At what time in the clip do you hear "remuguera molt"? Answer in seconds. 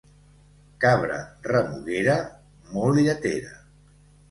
1.51-3.01